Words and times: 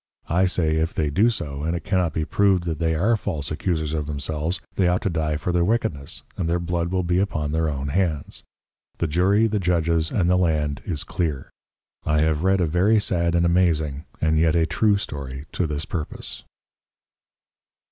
I 0.29 0.45
say, 0.45 0.77
if 0.77 0.95
they 0.95 1.11
do 1.11 1.29
so, 1.29 1.61
and 1.61 1.75
it 1.75 1.83
cannot 1.83 2.11
be 2.11 2.25
proved 2.25 2.63
that 2.63 2.79
they 2.79 2.95
are 2.95 3.15
false 3.15 3.51
Accusers 3.51 3.93
of 3.93 4.07
themselves, 4.07 4.59
they 4.73 4.87
ought 4.87 5.03
to 5.03 5.11
dye 5.11 5.35
for 5.37 5.51
their 5.51 5.63
Wickedness, 5.63 6.23
and 6.35 6.49
their 6.49 6.57
Blood 6.57 6.89
will 6.89 7.03
be 7.03 7.19
upon 7.19 7.51
their 7.51 7.69
own 7.69 7.89
Heads; 7.89 8.41
the 8.97 9.05
Jury, 9.05 9.45
the 9.45 9.59
Judges, 9.59 10.09
and 10.09 10.27
the 10.27 10.37
Land 10.39 10.81
is 10.87 11.03
Clear: 11.03 11.51
I 12.03 12.21
have 12.21 12.41
read 12.41 12.61
a 12.61 12.65
very 12.65 12.99
sad 12.99 13.35
and 13.35 13.45
amazing, 13.45 14.05
and 14.19 14.39
yet 14.39 14.55
a 14.55 14.65
true 14.65 14.97
Story 14.97 15.45
to 15.51 15.67
this 15.67 15.85
purpose. 15.85 16.45